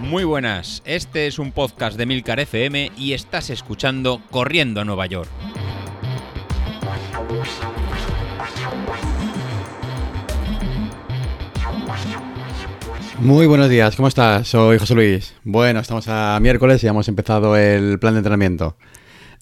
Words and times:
Muy 0.00 0.24
buenas, 0.24 0.82
este 0.86 1.26
es 1.26 1.38
un 1.38 1.52
podcast 1.52 1.98
de 1.98 2.06
Milcar 2.06 2.40
FM 2.40 2.92
y 2.96 3.12
estás 3.12 3.50
escuchando 3.50 4.22
Corriendo 4.30 4.80
a 4.80 4.84
Nueva 4.84 5.04
York. 5.06 5.28
Muy 13.20 13.46
buenos 13.46 13.68
días, 13.68 13.96
¿cómo 13.96 14.08
estás? 14.08 14.48
Soy 14.48 14.78
José 14.78 14.94
Luis. 14.94 15.34
Bueno, 15.44 15.80
estamos 15.80 16.06
a 16.08 16.38
miércoles 16.40 16.82
y 16.84 16.86
hemos 16.86 17.08
empezado 17.08 17.56
el 17.56 17.98
plan 17.98 18.14
de 18.14 18.18
entrenamiento. 18.18 18.76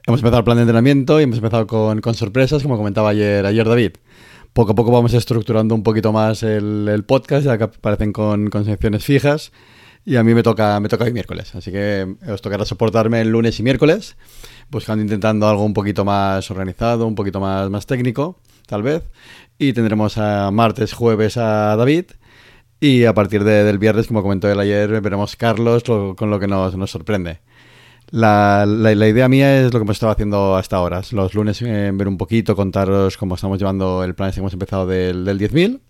Hemos 0.06 0.20
empezado 0.20 0.38
el 0.38 0.44
plan 0.44 0.56
de 0.56 0.62
entrenamiento 0.62 1.20
y 1.20 1.24
hemos 1.24 1.36
empezado 1.36 1.66
con, 1.66 2.02
sorpresas, 2.14 2.62
como 2.62 2.76
comentaba 2.76 3.10
ayer, 3.10 3.44
ayer 3.44 3.68
David. 3.68 3.92
Poco 4.56 4.72
a 4.72 4.74
poco 4.74 4.90
vamos 4.90 5.12
estructurando 5.12 5.74
un 5.74 5.82
poquito 5.82 6.14
más 6.14 6.42
el, 6.42 7.04
podcast, 7.06 7.44
ya 7.44 7.58
que 7.58 7.64
aparecen 7.64 8.10
con, 8.10 8.48
con 8.48 8.64
fijas 9.00 9.52
y 10.06 10.16
a 10.16 10.24
mí 10.24 10.32
me 10.32 10.42
toca, 10.42 10.80
me 10.80 10.88
toca 10.88 11.04
hoy 11.04 11.12
miércoles, 11.12 11.54
así 11.54 11.70
que 11.70 12.16
os 12.26 12.40
tocará 12.40 12.64
soportarme 12.64 13.20
el 13.20 13.28
lunes 13.28 13.60
y 13.60 13.62
miércoles, 13.62 14.16
buscando, 14.70 15.02
intentando 15.02 15.46
algo 15.46 15.62
un 15.62 15.74
poquito 15.74 16.06
más 16.06 16.50
organizado, 16.50 17.06
un 17.06 17.14
poquito 17.14 17.38
más, 17.38 17.68
más 17.68 17.84
técnico, 17.84 18.40
tal 18.66 18.82
vez. 18.82 19.02
Y 19.58 19.74
tendremos 19.74 20.16
a 20.16 20.50
martes, 20.50 20.94
jueves 20.94 21.36
a 21.36 21.76
David. 21.76 22.06
Y 22.80 23.04
a 23.04 23.12
partir 23.12 23.44
del 23.44 23.76
viernes, 23.76 24.06
como 24.06 24.22
comentó 24.22 24.50
él 24.50 24.58
ayer, 24.58 25.02
veremos 25.02 25.36
Carlos 25.36 25.84
con 25.84 26.30
lo 26.30 26.40
que 26.40 26.46
nos, 26.46 26.74
nos 26.78 26.90
sorprende. 26.90 27.40
La, 28.16 28.64
la, 28.64 29.06
idea 29.06 29.28
mía 29.28 29.60
es 29.60 29.64
lo 29.74 29.78
que 29.78 29.82
hemos 29.82 29.96
estado 29.96 30.10
haciendo 30.10 30.56
hasta 30.56 30.76
ahora. 30.76 31.02
Los 31.10 31.34
lunes 31.34 31.60
eh, 31.60 31.90
ver 31.92 32.08
un 32.08 32.16
poquito, 32.16 32.56
contaros 32.56 33.18
cómo 33.18 33.34
estamos 33.34 33.58
llevando 33.58 34.02
el 34.02 34.14
plan 34.14 34.32
que 34.32 34.40
hemos 34.40 34.54
empezado 34.54 34.86
del, 34.86 35.26
del 35.26 35.38
10.000 35.38 35.80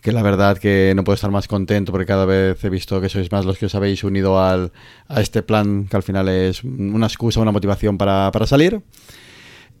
que 0.00 0.12
la 0.12 0.22
verdad 0.22 0.58
que 0.58 0.92
no 0.94 1.02
puedo 1.02 1.16
estar 1.16 1.32
más 1.32 1.48
contento 1.48 1.90
porque 1.90 2.06
cada 2.06 2.24
vez 2.24 2.62
he 2.62 2.70
visto 2.70 3.00
que 3.00 3.08
sois 3.08 3.32
más 3.32 3.44
los 3.44 3.58
que 3.58 3.66
os 3.66 3.74
habéis 3.74 4.04
unido 4.04 4.40
al, 4.40 4.70
a 5.08 5.20
este 5.20 5.42
plan 5.42 5.88
que 5.88 5.96
al 5.96 6.04
final 6.04 6.28
es 6.28 6.62
una 6.62 7.08
excusa, 7.08 7.40
una 7.40 7.50
motivación 7.50 7.98
para, 7.98 8.30
para 8.30 8.46
salir. 8.46 8.80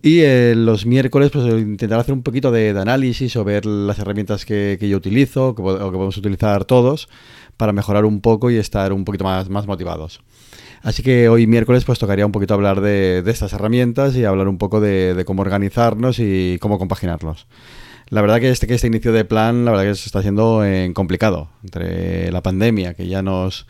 Y 0.06 0.20
eh, 0.20 0.54
los 0.54 0.86
miércoles 0.86 1.32
pues 1.32 1.44
intentar 1.46 1.98
hacer 1.98 2.14
un 2.14 2.22
poquito 2.22 2.52
de, 2.52 2.70
análisis 2.70 3.34
o 3.34 3.42
ver 3.42 3.66
las 3.66 3.98
herramientas 3.98 4.44
que, 4.44 4.78
yo 4.80 4.96
utilizo 4.96 5.56
que, 5.56 5.62
o 5.62 5.66
que 5.66 5.96
podemos 5.96 6.16
utilizar 6.16 6.64
todos 6.64 7.08
para 7.56 7.72
mejorar 7.72 8.04
un 8.04 8.20
poco 8.20 8.48
y 8.52 8.56
estar 8.56 8.92
un 8.92 9.04
poquito 9.04 9.24
más, 9.24 9.48
motivados. 9.48 10.20
Así 10.82 11.02
que 11.02 11.28
hoy 11.28 11.48
miércoles 11.48 11.84
pues 11.84 11.98
tocaría 11.98 12.24
un 12.24 12.30
poquito 12.30 12.54
hablar 12.54 12.82
de, 12.82 13.24
estas 13.26 13.52
herramientas 13.52 14.14
y 14.14 14.24
hablar 14.24 14.46
un 14.46 14.58
poco 14.58 14.80
de, 14.80 15.12
de 15.14 15.24
cómo 15.24 15.42
organizarnos 15.42 16.20
y 16.20 16.58
cómo 16.60 16.78
compaginarlos. 16.78 17.48
La 18.08 18.20
verdad 18.20 18.38
que 18.38 18.50
este, 18.50 18.68
que 18.68 18.74
este 18.74 18.86
inicio 18.86 19.12
de 19.12 19.24
plan, 19.24 19.64
la 19.64 19.72
verdad 19.72 19.86
que 19.86 19.96
se 19.96 20.06
está 20.06 20.20
haciendo 20.20 20.64
eh, 20.64 20.88
complicado. 20.94 21.48
Entre 21.64 22.30
la 22.30 22.44
pandemia, 22.44 22.94
que 22.94 23.08
ya 23.08 23.22
nos 23.22 23.66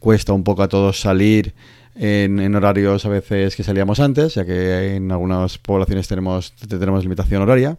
cuesta 0.00 0.34
un 0.34 0.44
poco 0.44 0.62
a 0.62 0.68
todos 0.68 1.00
salir 1.00 1.54
en, 1.98 2.54
horarios 2.54 3.04
a 3.04 3.08
veces 3.08 3.56
que 3.56 3.64
salíamos 3.64 3.98
antes, 4.00 4.34
ya 4.34 4.44
que 4.44 4.94
en 4.96 5.10
algunas 5.10 5.58
poblaciones 5.58 6.06
tenemos, 6.06 6.54
tenemos 6.68 7.02
limitación 7.02 7.42
horaria. 7.42 7.76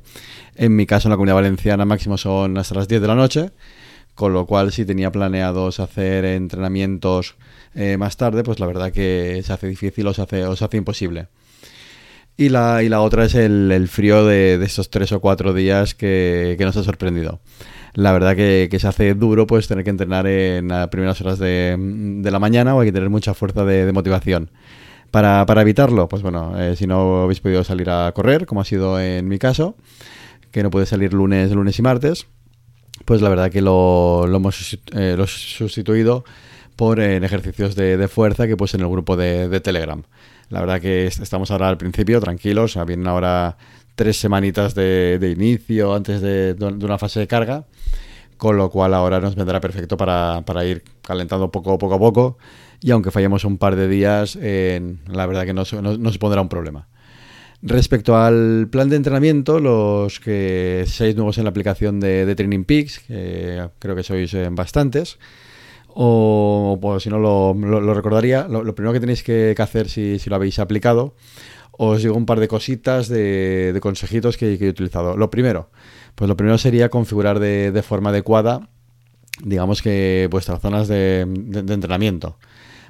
En 0.56 0.76
mi 0.76 0.86
caso, 0.86 1.08
en 1.08 1.12
la 1.12 1.16
comunidad 1.16 1.36
valenciana, 1.36 1.86
máximo 1.86 2.18
son 2.18 2.58
hasta 2.58 2.76
las 2.76 2.88
10 2.88 3.02
de 3.02 3.08
la 3.08 3.16
noche, 3.16 3.52
con 4.16 4.34
lo 4.34 4.46
cual 4.46 4.74
si 4.74 4.86
tenía 4.86 5.12
planeados 5.12 5.80
hacer 5.80 6.26
entrenamientos 6.26 7.36
eh, 7.76 7.96
más 7.98 8.18
tarde, 8.18 8.44
pues 8.44 8.60
la 8.60 8.68
verdad 8.68 8.92
que 8.92 9.42
se 9.44 9.54
hace 9.54 9.68
difícil 9.68 10.06
o 10.08 10.14
se 10.14 10.22
hace, 10.22 10.46
o 10.46 10.56
se 10.56 10.66
hace 10.66 10.78
imposible. 10.78 11.28
Y 12.36 12.50
la, 12.50 12.84
y 12.84 12.90
la 12.90 13.02
otra 13.02 13.26
es 13.26 13.36
el, 13.36 13.88
frío 13.90 14.26
de, 14.26 14.58
de, 14.58 14.66
estos 14.66 14.90
tres 14.90 15.12
o 15.12 15.20
cuatro 15.20 15.54
días 15.54 15.94
que, 15.94 16.58
nos 16.60 16.76
ha 16.78 16.84
sorprendido. 16.84 17.40
La 17.94 18.12
verdad 18.12 18.36
que, 18.36 18.70
se 18.80 18.88
hace 18.88 19.14
duro 19.14 19.48
pues 19.48 19.68
tener 19.68 19.84
que 19.84 19.90
entrenar 19.90 20.28
en 20.28 20.68
las 20.68 20.88
primeras 20.90 21.20
horas 21.22 21.40
de, 21.40 21.78
la 22.24 22.40
mañana 22.40 22.76
o 22.76 22.82
hay 22.82 22.88
que 22.88 22.94
tener 22.94 23.10
mucha 23.10 23.34
fuerza 23.34 23.66
de, 23.66 23.92
motivación. 23.92 24.52
Para, 25.12 25.46
evitarlo, 25.62 26.08
pues 26.08 26.22
bueno, 26.22 26.60
eh, 26.60 26.76
si 26.76 26.86
no 26.86 27.24
habéis 27.24 27.40
podido 27.40 27.64
salir 27.64 27.90
a 27.90 28.12
correr, 28.14 28.46
como 28.46 28.62
ha 28.62 28.66
sido 28.66 29.00
en 29.00 29.28
mi 29.28 29.40
caso, 29.40 29.76
que 30.52 30.62
no 30.62 30.70
puede 30.70 30.86
salir 30.86 31.14
lunes, 31.14 31.52
lunes 31.52 31.80
y 31.80 31.82
martes, 31.82 32.28
pues 33.06 33.22
la 33.22 33.30
verdad 33.30 33.50
que 33.50 33.62
lo, 33.62 34.28
lo 34.28 34.38
hemos 34.38 34.78
eh, 34.94 35.18
sustituido 35.26 36.24
por 36.76 37.00
en 37.00 37.24
ejercicios 37.24 37.76
de, 37.76 38.08
fuerza 38.08 38.46
que 38.48 38.56
pues 38.56 38.74
en 38.76 38.82
el 38.82 38.88
grupo 38.88 39.18
de 39.18 39.60
Telegram. 39.62 40.04
La 40.50 40.62
verdad 40.62 40.82
que 40.82 41.06
estamos 41.06 41.52
ahora 41.52 41.70
al 41.70 41.78
principio, 41.78 42.20
tranquilos, 42.20 42.78
vienen 42.88 43.08
ahora 43.08 43.56
tres 44.00 44.16
semanitas 44.16 44.76
de, 44.76 45.36
inicio 45.36 45.94
antes 45.94 46.22
de, 46.22 46.56
una 46.58 46.98
fase 46.98 47.20
de 47.20 47.28
carga, 47.28 47.66
con 48.38 48.56
lo 48.56 48.70
cual 48.70 48.94
ahora 48.94 49.20
nos 49.20 49.36
vendrá 49.36 49.60
perfecto 49.60 49.98
para, 49.98 50.42
ir 50.64 50.84
calentando 51.02 51.52
poco, 51.52 51.74
a 51.74 52.00
poco 52.00 52.38
y 52.80 52.92
aunque 52.92 53.12
fallemos 53.12 53.44
un 53.44 53.58
par 53.58 53.76
de 53.76 53.90
días, 53.90 54.38
la 54.38 55.26
verdad 55.26 55.44
que 55.44 55.54
no, 55.54 55.64
no, 55.82 56.12
se 56.14 56.18
pondrá 56.18 56.40
un 56.40 56.48
problema. 56.48 56.88
Respecto 57.62 58.16
al 58.16 58.70
plan 58.72 58.88
de 58.88 58.96
entrenamiento, 58.96 59.60
los 59.60 60.22
que 60.22 60.86
seáis 60.88 61.18
nuevos 61.18 61.38
en 61.38 61.44
la 61.44 61.50
aplicación 61.50 62.00
de, 62.00 62.34
Training 62.36 62.64
Peaks, 62.64 63.00
que 63.00 63.68
creo 63.80 63.98
que 63.98 64.04
sois 64.04 64.34
eh, 64.34 64.48
bastantes, 64.50 65.20
o 65.90 66.80
pues, 66.82 67.04
si 67.04 67.10
no 67.10 67.20
lo, 67.20 67.54
recordaría, 67.94 68.48
lo, 68.48 68.64
primero 68.76 68.94
que 68.94 69.02
tenéis 69.02 69.24
que, 69.24 69.54
hacer 69.58 69.90
si, 69.90 70.18
lo 70.28 70.38
habéis 70.38 70.58
aplicado, 70.58 71.16
os 71.82 72.02
digo 72.04 72.16
un 72.16 72.26
par 72.26 72.42
de 72.42 72.50
cositas 72.50 73.08
de, 73.08 73.78
consejitos 73.82 74.36
que, 74.36 74.56
he 74.60 74.70
utilizado. 74.70 75.16
Lo 75.16 75.30
primero, 75.30 75.70
pues 76.16 76.28
lo 76.28 76.36
primero 76.36 76.58
sería 76.58 76.90
configurar 76.90 77.40
de, 77.40 77.82
forma 77.84 78.10
adecuada, 78.10 78.68
digamos 79.44 79.82
que 79.82 80.28
vuestras 80.30 80.60
zonas 80.60 80.90
de, 80.90 81.22
entrenamiento. 81.22 82.38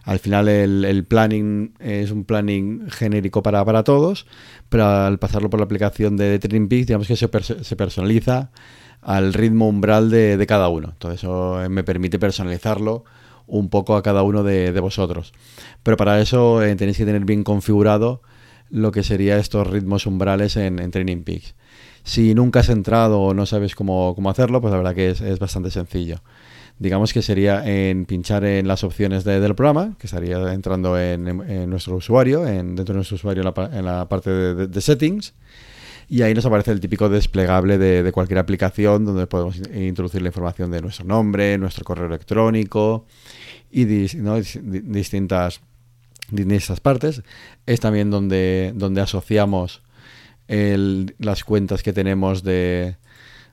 Al 0.05 0.17
final 0.17 0.49
el, 0.49 1.05
planning 1.05 1.75
es 1.77 2.09
un 2.09 2.23
planning 2.23 2.89
genérico 2.89 3.43
para, 3.43 3.63
para, 3.63 3.83
todos, 3.83 4.25
pero 4.69 4.87
al 4.87 5.19
pasarlo 5.19 5.51
por 5.51 5.59
la 5.59 5.65
aplicación 5.65 6.17
de, 6.17 6.39
Training 6.39 6.67
Peaks, 6.67 6.87
digamos 6.87 7.07
que 7.07 7.15
se, 7.15 7.29
se 7.63 7.75
personaliza 7.75 8.49
al 9.03 9.33
ritmo 9.33 9.69
umbral 9.69 10.09
de, 10.09 10.43
cada 10.47 10.67
uno. 10.69 10.89
Entonces 10.93 11.19
eso 11.19 11.59
me 11.69 11.83
permite 11.83 12.17
personalizarlo 12.17 13.03
un 13.45 13.69
poco 13.69 13.95
a 13.95 14.01
cada 14.01 14.23
uno 14.23 14.41
de, 14.41 14.79
vosotros. 14.79 15.31
Pero 15.83 15.95
para 15.95 16.19
eso 16.19 16.63
eh, 16.63 16.75
tenéis 16.75 16.97
que 16.97 17.05
tener 17.05 17.25
bien 17.25 17.43
configurado 17.43 18.23
lo 18.69 18.91
que 18.91 19.03
sería 19.03 19.37
estos 19.37 19.67
ritmos 19.67 20.05
umbrales 20.05 20.55
en, 20.57 20.91
Training 20.91 21.23
Peaks. 21.23 21.55
Si 22.03 22.33
nunca 22.33 22.61
has 22.61 22.69
entrado 22.69 23.21
o 23.21 23.33
no 23.33 23.45
sabes 23.45 23.75
cómo, 23.75 24.15
hacerlo, 24.29 24.61
pues 24.61 24.71
la 24.71 24.77
verdad 24.77 24.95
que 24.95 25.09
es, 25.09 25.39
bastante 25.39 25.71
sencillo. 25.71 26.21
Digamos 26.79 27.11
que 27.11 27.21
sería 27.21 27.65
en 27.67 28.05
pinchar 28.05 28.45
en 28.45 28.67
las 28.67 28.83
opciones 28.83 29.25
del 29.25 29.53
programa, 29.53 29.95
que 29.99 30.07
estaría 30.07 30.53
entrando 30.53 30.97
en, 30.97 31.69
nuestro 31.69 31.97
usuario, 31.97 32.47
en, 32.47 32.75
dentro 32.75 32.93
de 32.93 32.97
nuestro 32.97 33.15
usuario 33.15 33.43
en 33.43 33.85
la, 33.85 34.07
parte 34.07 34.29
de 34.29 34.81
settings 34.81 35.33
y 36.09 36.23
ahí 36.23 36.33
nos 36.33 36.45
aparece 36.45 36.71
el 36.71 36.79
típico 36.79 37.07
desplegable 37.07 37.77
de, 37.77 38.11
cualquier 38.11 38.39
aplicación 38.39 39.05
donde 39.05 39.27
podemos 39.27 39.61
introducir 39.75 40.23
la 40.23 40.29
información 40.29 40.71
de 40.71 40.81
nuestro 40.81 41.05
nombre, 41.05 41.55
nuestro 41.59 41.85
correo 41.85 42.07
electrónico 42.07 43.05
y 43.69 43.85
distintas, 43.85 45.61
distintas 46.31 46.79
partes. 46.79 47.23
Es 47.65 47.79
también 47.79 48.09
donde, 48.09 48.73
donde 48.75 49.01
asociamos 49.01 49.81
las 50.47 51.43
cuentas 51.43 51.83
que 51.83 51.93
tenemos 51.93 52.43
de, 52.43 52.95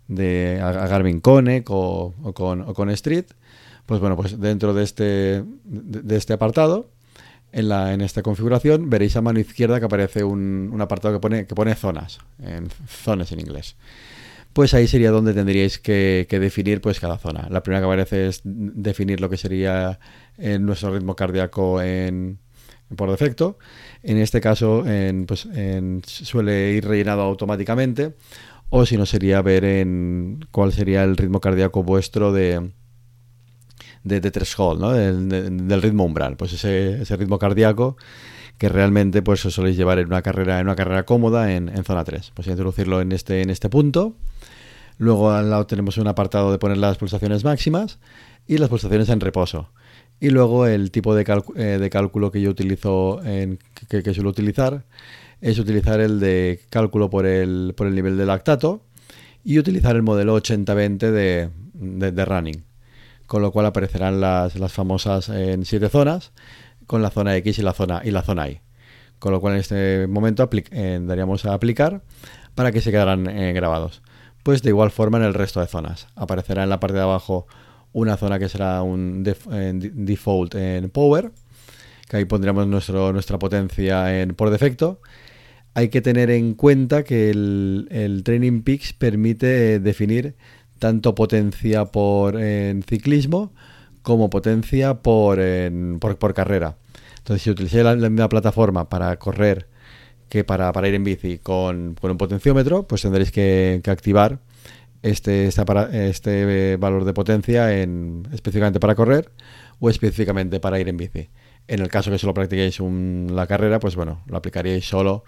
de 0.09 0.61
a 0.63 0.87
Garmin 0.87 1.21
Connect 1.21 1.69
o, 1.71 2.15
con, 2.35 2.91
Street. 2.91 3.27
Pues 3.85 4.01
bueno, 4.01 4.17
pues 4.17 4.41
dentro 4.41 4.75
de 4.75 4.83
este, 4.83 5.45
de 5.65 6.17
este 6.17 6.33
apartado 6.33 6.91
en, 7.53 7.69
la, 7.69 7.93
en 7.93 8.01
esta 8.01 8.23
configuración 8.23 8.91
veréis 8.91 9.17
a 9.17 9.23
mano 9.23 9.39
izquierda 9.39 9.79
que 9.79 9.87
aparece 9.87 10.25
un, 10.25 10.77
apartado 10.81 11.15
que 11.15 11.21
pone, 11.21 11.47
que 11.47 11.55
pone 11.55 11.75
zonas, 11.75 12.19
en 12.43 12.69
zonas 12.89 13.31
en 13.33 13.41
inglés. 13.41 13.77
Pues 14.53 14.73
ahí 14.73 14.89
sería 14.89 15.11
donde 15.11 15.35
tendríais 15.35 15.79
que, 15.79 16.27
definir 16.31 16.81
pues 16.81 16.99
cada 16.99 17.19
zona. 17.19 17.47
La 17.51 17.63
primera 17.63 17.81
que 17.81 17.87
aparece 17.87 18.29
es 18.29 18.41
definir 18.45 19.21
lo 19.21 19.29
que 19.29 19.37
sería 19.37 20.01
eh, 20.39 20.59
nuestro 20.59 20.95
ritmo 20.95 21.15
cardíaco 21.15 21.83
en, 21.83 22.39
por 22.95 23.11
defecto. 23.11 23.59
En 24.03 24.19
este 24.19 24.41
caso 24.41 24.85
pues, 25.27 25.49
suele 26.05 26.73
ir 26.73 26.87
rellenado 26.87 27.23
automáticamente 27.23 28.15
o 28.71 28.85
si 28.87 28.97
no 28.97 29.07
sería 29.07 29.43
ver 29.43 29.65
en 29.65 30.47
cuál 30.51 30.73
sería 30.73 31.05
el 31.05 31.17
ritmo 31.17 31.41
cardíaco 31.41 31.83
vuestro 31.83 32.33
de, 32.33 32.71
de, 34.03 34.21
de 34.21 34.31
threshold, 34.31 34.81
¿no? 34.81 34.93
del, 34.93 35.83
ritmo 35.83 36.05
umbral, 36.05 36.37
pues 36.37 36.53
ese, 36.53 37.03
ese, 37.03 37.17
ritmo 37.17 37.39
cardíaco 37.39 37.97
que 38.59 38.69
realmente 38.69 39.23
pues 39.23 39.45
os 39.47 39.55
soléis 39.55 39.77
llevar 39.77 39.99
en 39.99 40.07
una 40.07 40.23
carrera, 40.23 40.59
en 40.61 40.67
una 40.67 40.77
carrera 40.77 41.05
cómoda 41.05 41.53
en, 41.53 41.69
en 41.69 41.85
zona 41.85 42.05
3. 42.05 42.33
Pues 42.35 42.49
introducirlo 42.49 43.01
en 43.01 43.13
este, 43.13 43.43
en 43.43 43.51
este 43.51 43.69
punto. 43.69 44.17
Luego 44.99 45.31
al 45.31 45.51
lado 45.51 45.67
tenemos 45.67 45.99
un 45.99 46.07
apartado 46.07 46.51
de 46.51 46.59
poner 46.59 46.79
las 46.79 46.97
pulsaciones 46.97 47.45
máximas 47.45 47.99
y 48.47 48.57
las 48.57 48.71
pulsaciones 48.71 49.11
en 49.11 49.21
reposo. 49.21 49.71
Y 50.19 50.31
luego 50.31 50.67
el 50.67 50.91
tipo 50.91 51.15
de, 51.15 51.25
eh, 51.57 51.79
de 51.79 51.91
cálculo 51.91 52.31
que 52.31 52.41
yo 52.41 52.51
utilizo, 52.51 53.21
que, 53.89 54.15
suelo 54.15 54.31
utilizar, 54.31 54.85
es 55.41 55.59
utilizar 55.59 56.01
el 56.01 56.21
de 56.21 56.61
cálculo 56.71 57.11
por 57.11 57.27
el, 57.27 57.75
por 57.77 57.87
el 57.87 57.95
nivel 57.95 58.17
de 58.17 58.25
lactato 58.25 58.83
y 59.45 59.59
utilizar 59.59 59.95
el 59.95 60.03
modelo 60.03 60.37
80-20 60.37 60.99
de, 60.99 61.51
de, 61.75 62.13
de 62.13 62.25
running. 62.25 62.65
con 63.27 63.43
lo 63.43 63.53
cual 63.53 63.67
aparecerán 63.67 64.21
las, 64.21 64.57
las 64.57 64.73
famosas 64.73 65.29
en 65.29 65.65
siete 65.65 65.89
zonas, 65.89 66.33
con 66.87 67.03
la 67.03 67.11
zona 67.11 67.37
X 67.37 67.59
y 67.59 67.63
la 67.63 67.73
zona, 67.73 68.03
y 68.05 68.11
la 68.11 68.23
zona 68.23 68.49
Y. 68.49 68.61
Con 69.19 69.33
lo 69.33 69.41
cual 69.41 69.55
en 69.55 69.61
este 69.61 70.07
momento 70.07 70.49
eh, 70.53 71.01
daríamos 71.03 71.45
a 71.45 71.55
aplicar 71.55 72.03
para 72.55 72.73
que 72.73 72.81
se 72.81 72.91
quedaran 72.91 73.27
eh, 73.29 73.53
grabados. 73.53 74.03
Pues 74.43 74.63
de 74.63 74.71
igual 74.71 74.91
forma 74.91 75.19
en 75.19 75.25
el 75.25 75.35
resto 75.35 75.61
de 75.61 75.67
zonas. 75.67 76.09
Aparecerá 76.15 76.63
en 76.63 76.71
la 76.71 76.81
parte 76.81 76.97
de 76.97 77.03
abajo 77.03 77.47
una 77.97 78.19
zona 78.19 78.39
que 78.39 78.51
será 78.51 78.83
un 78.83 79.25
default 79.25 80.55
en 80.55 80.91
power, 80.91 81.33
que 82.11 82.19
ahí 82.19 82.27
pondremos 82.27 82.67
nuestra 82.67 83.39
potencia 83.39 84.21
en, 84.21 84.35
por 84.35 84.51
defecto. 84.51 85.01
Hay 85.73 85.89
que 85.89 86.03
tener 86.03 86.29
en 86.29 86.53
cuenta 86.53 87.05
que 87.05 87.31
el, 87.31 88.21
Training 88.23 88.61
Peaks 88.61 88.93
permite 88.93 89.81
definir 89.81 90.37
tanto 90.79 91.15
potencia 91.15 91.87
por 91.87 92.39
en 92.39 92.83
ciclismo 92.83 93.55
como 94.03 94.29
potencia 94.29 95.01
por, 95.01 95.41
por, 95.99 96.35
carrera. 96.35 96.77
Entonces, 97.17 97.45
si 97.45 97.51
utilizáis 97.51 97.83
la, 97.83 97.95
misma 98.11 98.29
plataforma 98.29 98.91
para 98.91 99.17
correr 99.19 99.69
que 100.29 100.45
para 100.45 100.71
ir 100.87 100.95
en 100.95 101.05
bici 101.05 101.39
con, 101.39 101.97
un 101.99 102.19
potenciómetro, 102.19 102.87
pues 102.87 103.01
tendréis 103.01 103.33
que, 103.33 103.81
activar 103.87 104.41
este, 105.07 105.49
este, 106.09 106.77
valor 106.77 107.05
de 107.05 107.13
potencia 107.13 107.81
en, 107.81 108.29
específicamente 108.33 108.81
para 108.81 108.95
correr 108.95 109.31
o 109.79 109.91
específicamente 109.91 110.61
para 110.61 110.81
ir 110.81 110.89
en 110.89 110.97
bici. 110.97 111.29
En 111.69 111.81
el 111.81 111.89
caso 111.89 112.11
que 112.11 112.19
solo 112.19 112.35
practiquéis 112.35 112.81
la 112.81 113.47
carrera, 113.47 113.81
pues 113.81 113.97
bueno, 113.97 114.23
lo 114.27 114.37
aplicaríais 114.37 114.87
solo 114.89 115.25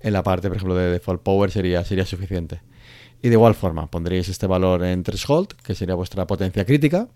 en 0.00 0.12
la 0.12 0.22
parte, 0.22 0.48
por 0.48 0.56
ejemplo, 0.56 0.74
de 0.74 0.90
default 0.90 1.22
power 1.22 1.50
sería, 1.50 1.84
sería 1.84 2.04
suficiente. 2.04 2.60
Y 3.22 3.28
de 3.28 3.34
igual 3.34 3.54
forma, 3.54 3.88
pondréis 3.88 4.28
este 4.28 4.46
valor 4.46 4.84
en 4.84 5.04
threshold, 5.04 5.48
que 5.62 5.74
sería 5.74 5.94
vuestra 5.94 6.26
potencia 6.26 6.64
crítica, 6.64 7.08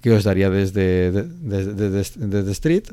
que 0.00 0.10
os 0.12 0.24
daría 0.24 0.48
desde, 0.48 1.12
desde, 1.12 2.52
street. 2.52 2.84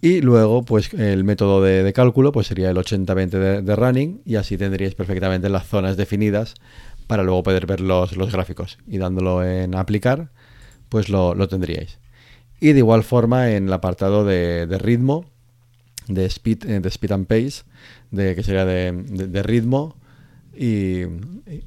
Y 0.00 0.20
luego, 0.20 0.64
pues 0.64 0.94
el 0.94 1.24
método 1.24 1.60
de, 1.60 1.92
cálculo 1.92 2.30
pues 2.30 2.46
sería 2.46 2.70
el 2.70 2.76
80-20 2.76 3.62
de, 3.62 3.76
running 3.76 4.20
y 4.24 4.36
así 4.36 4.56
tendríais 4.56 4.94
perfectamente 4.94 5.48
las 5.48 5.66
zonas 5.66 5.96
definidas 5.96 6.54
para 7.08 7.24
luego 7.24 7.42
poder 7.42 7.66
ver 7.66 7.80
los, 7.80 8.16
los 8.16 8.30
gráficos. 8.30 8.78
Y 8.86 8.98
dándolo 8.98 9.42
en 9.42 9.74
aplicar, 9.74 10.30
pues 10.88 11.08
lo, 11.08 11.48
tendríais. 11.48 11.98
Y 12.60 12.72
de 12.72 12.78
igual 12.78 13.02
forma 13.02 13.50
en 13.50 13.66
el 13.66 13.72
apartado 13.72 14.24
de, 14.24 14.66
ritmo, 14.78 15.24
de 16.06 16.26
speed, 16.26 16.66
eh, 16.66 16.80
de 16.80 16.88
speed 16.88 17.12
and 17.12 17.26
pace, 17.26 17.64
de, 18.10 18.36
que 18.36 18.42
sería 18.42 18.64
de, 18.64 19.42
ritmo, 19.42 19.96
y, 20.54 21.00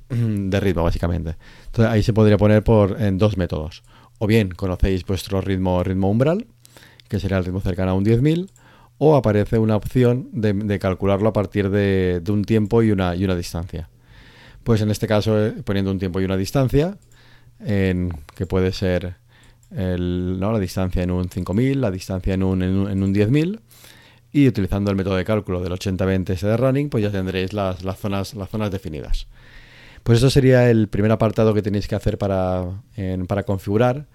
de 0.09 0.59
ritmo, 0.59 0.83
básicamente. 0.83 1.35
Entonces 1.65 1.91
ahí 1.91 2.03
se 2.03 2.13
podría 2.13 2.37
poner 2.37 2.63
por 2.63 3.01
en 3.01 3.17
dos 3.17 3.37
métodos. 3.37 3.83
O 4.19 4.27
bien 4.27 4.49
conocéis 4.49 5.05
vuestro 5.05 5.41
ritmo, 5.41 5.83
ritmo 5.83 6.09
umbral, 6.09 6.45
que 7.07 7.19
sería 7.19 7.37
el 7.37 7.45
ritmo 7.45 7.61
cercano 7.61 7.91
a 7.91 7.93
un 7.95 8.05
10.000, 8.05 8.49
o 8.99 9.15
aparece 9.15 9.57
una 9.57 9.75
opción 9.75 10.29
de, 10.31 10.77
calcularlo 10.77 11.29
a 11.29 11.33
partir 11.33 11.71
de, 11.71 12.21
un 12.29 12.43
tiempo 12.43 12.83
y 12.83 12.91
una, 12.91 13.15
y 13.15 13.25
una 13.25 13.35
distancia. 13.35 13.89
Pues 14.63 14.81
en 14.81 14.91
este 14.91 15.07
caso, 15.07 15.43
eh, 15.43 15.53
poniendo 15.63 15.91
un 15.91 15.99
tiempo 15.99 16.21
y 16.21 16.25
una 16.25 16.37
distancia, 16.37 16.97
en, 17.59 18.11
que 18.35 18.45
puede 18.45 18.71
ser 18.71 19.15
la 19.71 20.59
distancia 20.59 21.01
en 21.01 21.11
un 21.11 21.29
5.000, 21.29 21.75
la 21.75 21.91
distancia 21.91 22.33
en 22.33 22.43
un, 22.43 22.61
en 22.61 22.75
un, 22.75 22.91
en 22.91 23.03
un 23.03 23.13
10.000, 23.13 23.61
y 24.33 24.47
utilizando 24.47 24.91
el 24.91 24.97
método 24.97 25.15
de 25.15 25.25
cálculo 25.25 25.61
del 25.61 25.73
80-20 25.73 26.39
de 26.39 26.57
running, 26.57 26.89
pues 26.89 27.03
ya 27.03 27.11
tendréis 27.11 27.53
las, 27.53 27.79
zonas, 27.97 28.33
definidas. 28.71 29.27
Pues 30.03 30.17
eso 30.17 30.29
sería 30.29 30.69
el 30.69 30.87
primer 30.87 31.11
apartado 31.11 31.53
que 31.53 31.61
tenéis 31.61 31.87
que 31.87 31.95
hacer 31.95 32.17
para, 32.17 32.81
para 33.27 33.43
configurar 33.43 34.07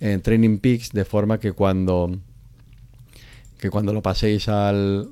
en 0.00 0.20
Training 0.22 0.58
Peaks 0.58 0.92
de 0.92 1.04
forma 1.04 1.38
que 1.38 1.52
cuando, 1.52 2.18
que 3.58 3.70
cuando 3.70 3.92
lo 3.92 4.02
paséis 4.02 4.48
al, 4.48 5.10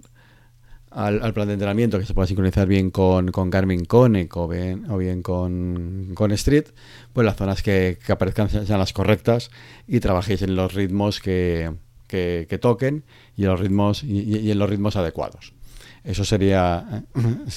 al, 0.97 1.35
plan 1.35 1.47
de 1.47 1.53
entrenamiento, 1.55 1.99
que 1.99 2.07
se 2.07 2.15
pueda 2.15 2.27
sincronizar 2.27 2.67
bien 2.67 2.91
con, 2.91 3.31
con 3.31 3.51
Garmin 3.51 3.85
Connect 3.85 4.35
o 4.35 4.49
bien, 4.49 4.91
o 4.91 4.97
bien 4.97 5.21
con, 5.21 6.13
con 6.15 6.33
Street, 6.33 6.65
pues 7.13 7.27
las 7.27 7.37
zonas 7.37 7.63
que, 7.63 7.99
que 8.05 8.13
aparezcan 8.13 8.49
sean 8.49 8.79
las 8.79 8.95
correctas 8.95 9.51
y 9.87 10.01
trabajéis 10.01 10.41
en 10.41 10.57
los 10.57 10.73
ritmos 10.73 11.21
que, 11.21 11.71
que, 12.07 12.59
toquen 12.61 13.05
y 13.37 13.43
en 13.43 13.51
los 13.51 13.61
ritmos, 13.61 14.05
y, 14.05 14.51
en 14.51 14.59
los 14.59 14.71
ritmos 14.71 14.97
adecuados. 14.97 15.53
Eso 16.03 16.25
sería, 16.25 17.05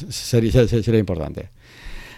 sería, 0.10 0.68
sería, 0.68 1.00
importante. 1.00 1.50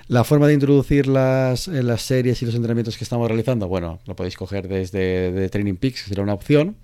La 0.08 0.24
forma 0.24 0.48
de 0.48 0.56
introducir 0.56 1.06
las, 1.06 1.68
las 1.68 2.02
series 2.02 2.42
y 2.42 2.46
los 2.48 2.56
entrenamientos 2.56 2.98
que 2.98 3.04
estamos 3.04 3.28
realizando, 3.28 3.68
bueno, 3.68 4.00
lo 4.08 4.16
podéis 4.16 4.36
coger 4.38 4.68
desde 4.68 5.32
de 5.32 5.50
Training 5.50 5.76
Peaks, 5.76 6.02
que 6.02 6.10
será 6.10 6.24
una 6.24 6.34
opción. 6.34 6.78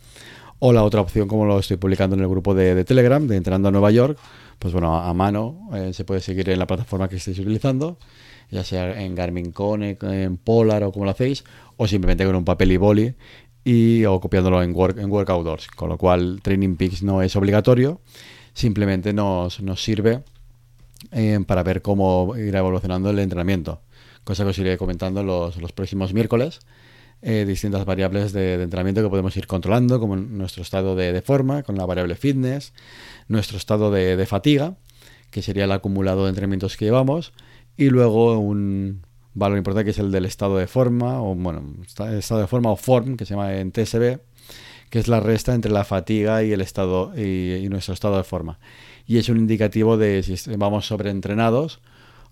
O 0.59 0.73
la 0.73 0.83
otra 0.83 1.01
opción, 1.01 1.27
como 1.27 1.45
lo 1.45 1.59
estoy 1.59 1.77
publicando 1.77 2.15
en 2.15 2.21
el 2.21 2.27
grupo 2.27 2.55
de, 2.55 2.83
Telegram, 2.83 3.25
de 3.27 3.37
Entrenando 3.37 3.69
a 3.69 3.71
Nueva 3.71 3.91
York, 3.91 4.17
pues 4.57 4.73
bueno, 4.73 4.95
a 4.95 5.13
mano 5.13 5.69
eh, 5.73 5.93
se 5.93 6.03
puede 6.03 6.19
seguir 6.19 6.49
en 6.49 6.57
la 6.57 6.65
plataforma 6.65 7.07
que 7.07 7.17
estéis 7.17 7.37
utilizando, 7.39 7.97
ya 8.49 8.63
sea 8.63 8.99
en 8.99 9.13
Garmin 9.13 9.51
Connect, 9.51 10.03
en 10.03 10.37
Polar 10.37 10.83
o 10.83 10.91
como 10.91 11.05
lo 11.05 11.11
hacéis, 11.11 11.43
o 11.75 11.87
simplemente 11.87 12.25
con 12.25 12.35
un 12.35 12.45
papel 12.45 12.71
y 12.71 12.77
boli 12.77 13.13
y, 13.63 14.05
o 14.05 14.19
copiándolo 14.19 14.63
en, 14.63 14.73
work, 14.75 14.97
con 15.75 15.89
lo 15.89 15.97
cual 15.97 16.39
Training 16.41 16.75
Peaks 16.75 17.03
no 17.03 17.21
es 17.21 17.35
obligatorio, 17.35 18.01
simplemente 18.53 19.13
nos, 19.13 19.61
nos 19.61 19.83
sirve 19.83 20.23
eh, 21.11 21.39
para 21.45 21.61
ver 21.61 21.83
cómo 21.83 22.35
irá 22.35 22.59
evolucionando 22.59 23.11
el 23.11 23.19
entrenamiento, 23.19 23.81
cosa 24.23 24.43
que 24.43 24.49
os 24.49 24.57
iré 24.57 24.77
comentando 24.77 25.21
los 25.21 25.71
próximos 25.73 26.13
miércoles. 26.13 26.61
Eh, 27.23 27.45
distintas 27.47 27.83
variables 27.83 28.31
de, 28.31 28.61
entrenamiento 28.61 29.01
que 29.01 29.09
podemos 29.09 29.35
ir 29.37 29.47
controlando, 29.47 29.99
como 29.99 30.15
nuestro 30.15 30.61
estado 30.61 30.95
de, 30.95 31.21
forma, 31.21 31.63
con 31.63 31.75
la 31.75 31.85
variable 31.85 32.15
fitness, 32.15 32.73
nuestro 33.27 33.57
estado 33.57 33.89
de, 33.89 34.23
fatiga, 34.27 34.75
que 35.31 35.41
sería 35.41 35.65
el 35.65 35.71
acumulado 35.71 36.23
de 36.23 36.29
entrenamientos 36.29 36.77
que 36.77 36.85
llevamos, 36.85 37.33
y 37.75 37.89
luego 37.89 38.37
un, 38.37 39.01
valor 39.33 39.57
importante 39.57 39.85
que 39.85 39.91
es 39.91 39.99
el 39.99 40.11
del 40.11 40.25
estado 40.25 40.57
de 40.57 40.67
forma, 40.67 41.21
o 41.21 41.35
bueno, 41.35 41.75
estado 41.85 42.41
de 42.41 42.47
forma 42.47 42.71
o 42.71 42.75
form, 42.75 43.17
que 43.17 43.25
se 43.25 43.33
llama 43.33 43.55
en 43.55 43.71
TSB, 43.71 44.19
que 44.89 44.99
es 44.99 45.07
la 45.07 45.19
resta 45.19 45.53
entre 45.53 45.71
la 45.71 45.83
fatiga 45.83 46.43
y 46.43 46.51
el 46.51 46.61
estado 46.61 47.13
y, 47.17 47.67
nuestro 47.69 47.93
estado 47.93 48.17
de 48.17 48.23
forma. 48.23 48.59
Y 49.05 49.17
es 49.17 49.29
un 49.29 49.37
indicativo 49.37 49.97
de 49.97 50.23
si 50.23 50.35
vamos 50.55 50.87
sobreentrenados 50.87 51.81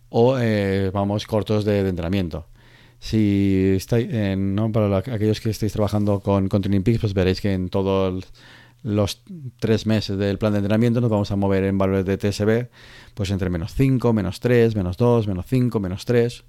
o 0.09 0.37
eh, 0.39 0.89
vamos 0.93 1.25
cortos 1.25 1.65
de, 1.65 1.87
entrenamiento. 1.87 2.47
Si 3.05 3.73
estáis, 3.75 4.09
¿no? 4.35 4.71
para 4.71 4.97
aquellos 4.97 5.39
que 5.39 5.51
estéis 5.51 5.73
trabajando 5.73 6.21
con, 6.21 6.49
con 6.49 6.63
Training 6.63 6.81
Peaks, 6.81 7.01
pues 7.01 7.13
veréis 7.13 7.39
que 7.39 7.53
en 7.53 7.69
todos 7.69 8.25
los 8.81 9.21
tres 9.59 9.85
meses 9.85 10.17
del 10.17 10.39
plan 10.39 10.53
de 10.53 10.57
entrenamiento 10.57 11.01
nos 11.01 11.11
vamos 11.11 11.29
a 11.29 11.35
mover 11.35 11.65
en 11.65 11.77
valores 11.77 12.03
de 12.03 12.17
TSB, 12.17 12.67
pues 13.13 13.29
entre 13.29 13.51
menos 13.51 13.75
5, 13.75 14.11
menos 14.11 14.39
3, 14.39 14.75
menos 14.75 14.97
2, 14.97 15.27
menos 15.27 15.45
5, 15.47 15.79
menos 15.79 16.05
3 16.05 16.45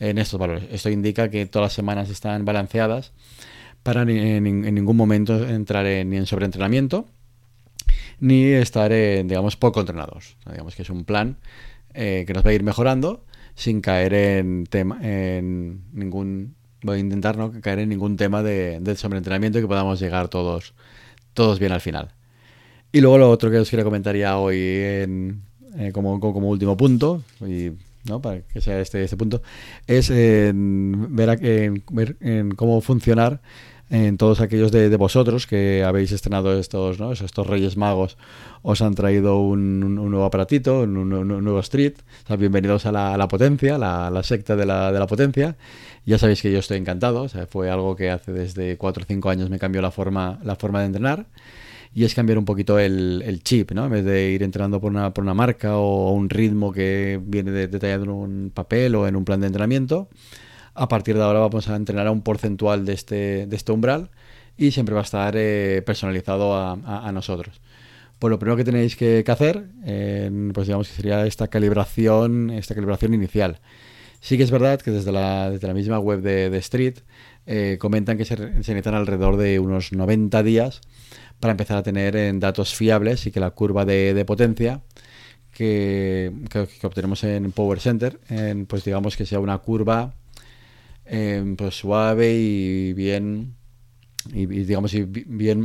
en 0.00 0.18
estos 0.18 0.40
valores. 0.40 0.64
Esto 0.72 0.90
indica 0.90 1.30
que 1.30 1.46
todas 1.46 1.66
las 1.66 1.72
semanas 1.74 2.10
están 2.10 2.44
balanceadas 2.44 3.12
para 3.84 4.02
en, 4.02 4.42
ningún 4.42 4.96
momento 4.96 5.48
entrar 5.48 5.86
en, 5.86 6.10
ni 6.10 6.16
en 6.16 6.26
sobreentrenamiento 6.26 7.06
ni 8.18 8.46
estar, 8.46 8.90
en, 8.90 9.28
digamos, 9.28 9.54
poco 9.54 9.78
entrenados. 9.78 10.36
digamos 10.50 10.74
que 10.74 10.82
es 10.82 10.90
un 10.90 11.04
plan 11.04 11.38
eh, 11.94 12.24
que 12.26 12.34
nos 12.34 12.44
va 12.44 12.50
a 12.50 12.52
ir 12.54 12.64
mejorando 12.64 13.24
sin 13.54 13.80
caer 13.80 14.14
en, 14.14 14.66
tema, 14.66 14.98
en 15.02 15.82
ningún... 15.92 16.54
Voy 16.82 16.96
a 16.96 17.00
intentar 17.00 17.36
no 17.36 17.52
caer 17.60 17.80
en 17.80 17.90
ningún 17.90 18.16
tema 18.16 18.42
de, 18.42 18.80
de 18.80 18.96
sobreentrenamiento 18.96 19.58
y 19.58 19.62
que 19.62 19.68
podamos 19.68 20.00
llegar 20.00 20.28
todos, 20.28 20.74
todos 21.34 21.58
bien 21.58 21.72
al 21.72 21.82
final. 21.82 22.14
Y 22.92 23.00
luego 23.00 23.18
lo 23.18 23.30
otro 23.30 23.50
que 23.50 23.58
os 23.58 23.68
quería 23.70 23.84
comentar 23.84 24.16
ya 24.16 24.38
hoy 24.38 24.58
en, 24.58 25.42
eh, 25.76 25.92
como, 25.92 26.18
como, 26.18 26.48
último 26.48 26.76
punto, 26.76 27.22
y 27.46 27.70
¿no? 28.04 28.20
para 28.20 28.40
que 28.40 28.60
sea 28.60 28.80
este, 28.80 29.04
este 29.04 29.16
punto, 29.16 29.42
es 29.86 30.08
ver, 30.08 31.38
ver 31.90 32.16
en 32.20 32.50
cómo 32.52 32.80
funcionar 32.80 33.40
en 33.90 34.16
todos 34.16 34.40
aquellos 34.40 34.70
de, 34.70 34.94
vosotros 34.96 35.46
que 35.46 35.82
habéis 35.84 36.12
estrenado 36.12 36.58
estos, 36.58 37.00
¿no? 37.00 37.12
estos 37.12 37.46
Reyes 37.46 37.76
Magos, 37.76 38.16
os 38.62 38.82
han 38.82 38.94
traído 38.94 39.40
un, 39.40 39.80
nuevo 39.94 40.24
aparatito, 40.24 40.82
un, 40.82 41.08
nuevo 41.08 41.58
Street. 41.58 41.94
bienvenidos 42.38 42.86
a 42.86 42.92
la, 42.92 43.28
potencia, 43.28 43.76
la, 43.78 44.08
la, 44.10 44.22
secta 44.22 44.54
de 44.54 44.64
la, 44.64 44.92
de 44.92 44.98
la 44.98 45.06
potencia. 45.08 45.56
Ya 46.06 46.18
sabéis 46.18 46.40
que 46.40 46.52
yo 46.52 46.60
estoy 46.60 46.78
encantado, 46.78 47.28
fue 47.48 47.68
algo 47.68 47.96
que 47.96 48.10
hace 48.10 48.32
desde 48.32 48.78
4 48.78 49.02
o 49.02 49.06
5 49.06 49.28
años 49.28 49.50
me 49.50 49.58
cambió 49.58 49.82
la 49.82 49.90
forma, 49.90 50.38
la 50.44 50.54
forma 50.54 50.80
de 50.80 50.86
entrenar 50.86 51.26
y 51.92 52.04
es 52.04 52.14
cambiar 52.14 52.38
un 52.38 52.44
poquito 52.44 52.78
el, 52.78 53.40
chip, 53.42 53.72
¿no? 53.72 53.86
En 53.86 53.90
vez 53.90 54.04
de 54.04 54.30
ir 54.30 54.42
entrenando 54.42 54.80
por 54.80 54.90
una, 54.92 55.12
por 55.12 55.24
una 55.24 55.34
marca 55.34 55.76
o 55.76 56.12
un 56.12 56.30
ritmo 56.30 56.72
que 56.72 57.20
viene 57.22 57.50
detallado 57.50 58.04
en 58.04 58.10
un 58.10 58.52
papel 58.54 58.94
o 58.94 59.08
en 59.08 59.16
un 59.16 59.24
plan 59.24 59.40
de 59.40 59.48
entrenamiento, 59.48 60.08
a 60.80 60.88
partir 60.88 61.14
de 61.14 61.22
ahora 61.22 61.40
vamos 61.40 61.68
a 61.68 61.76
entrenar 61.76 62.06
a 62.06 62.10
un 62.10 62.22
porcentual 62.22 62.86
de 62.86 62.94
este, 62.94 63.46
de 63.46 63.54
este 63.54 63.70
umbral 63.70 64.08
y 64.56 64.70
siempre 64.70 64.94
va 64.94 65.02
a 65.02 65.04
estar 65.04 65.34
eh, 65.36 65.82
personalizado 65.84 66.56
a, 66.56 67.12
nosotros. 67.12 67.60
Pues 68.18 68.30
lo 68.30 68.38
primero 68.38 68.56
que 68.56 68.64
tenéis 68.64 68.96
que, 68.96 69.22
hacer, 69.28 69.66
pues 70.54 70.66
digamos 70.66 70.88
que 70.88 70.94
sería 70.94 71.26
esta 71.26 71.48
calibración, 71.48 72.48
esta 72.48 72.74
calibración 72.74 73.12
inicial. 73.12 73.60
Sí 74.20 74.38
que 74.38 74.42
es 74.42 74.50
verdad 74.50 74.80
que 74.80 74.90
desde 74.90 75.12
la, 75.12 75.50
desde 75.50 75.66
la 75.68 75.74
misma 75.74 75.98
web 75.98 76.22
de, 76.22 76.56
Street 76.56 77.00
eh, 77.44 77.76
comentan 77.78 78.16
que 78.16 78.24
se, 78.24 78.38
necesitan 78.38 78.94
alrededor 78.94 79.36
de 79.36 79.58
unos 79.58 79.92
90 79.92 80.42
días 80.42 80.80
para 81.40 81.50
empezar 81.50 81.76
a 81.76 81.82
tener 81.82 82.16
en 82.16 82.40
datos 82.40 82.74
fiables 82.74 83.26
y 83.26 83.32
que 83.32 83.40
la 83.40 83.50
curva 83.50 83.84
de, 83.84 84.24
potencia 84.26 84.80
que, 85.52 86.32
obtenemos 86.82 87.22
en 87.24 87.52
Power 87.52 87.80
Center, 87.80 88.18
pues 88.66 88.82
digamos 88.82 89.18
que 89.18 89.26
sea 89.26 89.40
una 89.40 89.58
curva 89.58 90.14
em, 91.10 91.56
pues 91.56 91.74
suave 91.76 92.34
y 92.34 92.92
bien 92.92 93.54
y, 94.32 94.46
digamos 94.46 94.94
bien 95.26 95.60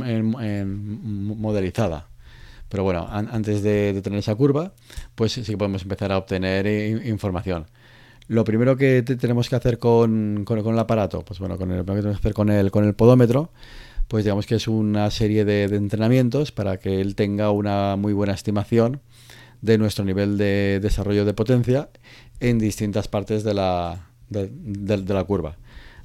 modelizada. 1.38 2.08
Pero 2.68 2.82
bueno, 2.82 3.08
antes 3.10 3.62
de, 3.62 4.00
tener 4.02 4.18
esa 4.18 4.34
curva, 4.34 4.72
pues 5.14 5.32
sí 5.32 5.42
que 5.42 5.56
podemos 5.56 5.82
empezar 5.82 6.10
a 6.12 6.18
obtener 6.18 6.66
información. 7.06 7.66
Lo 8.28 8.42
primero 8.44 8.76
que 8.76 9.02
tenemos 9.02 9.48
que 9.48 9.54
hacer 9.54 9.78
con, 9.78 10.44
con, 10.44 10.58
el 10.58 10.78
aparato, 10.78 11.24
pues 11.24 11.38
bueno, 11.38 11.56
con 11.56 11.70
el, 11.70 11.86
lo 11.86 12.20
que 12.20 12.32
con 12.32 12.50
el, 12.50 12.72
con 12.72 12.84
el 12.84 12.94
podómetro, 12.94 13.52
pues 14.08 14.24
digamos 14.24 14.46
que 14.46 14.56
es 14.56 14.66
una 14.66 15.10
serie 15.10 15.44
de, 15.44 15.64
entrenamientos 15.64 16.50
para 16.50 16.78
que 16.78 17.00
él 17.00 17.14
tenga 17.14 17.50
una 17.52 17.94
muy 17.96 18.12
buena 18.12 18.34
estimación 18.34 19.00
de 19.62 19.78
nuestro 19.78 20.04
nivel 20.04 20.38
de 20.38 20.80
desarrollo 20.82 21.24
de 21.24 21.34
potencia 21.34 21.88
en 22.40 22.58
distintas 22.58 23.06
partes 23.06 23.44
de 23.44 23.54
la, 23.54 24.10
de, 24.28 25.14
la 25.14 25.24
curva. 25.24 25.56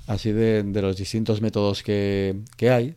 Así 0.08 0.32
de, 0.32 0.64
los 0.64 0.98
distintos 0.98 1.42
métodos 1.42 1.84
que, 1.84 2.42
que 2.58 2.70
hay, 2.70 2.96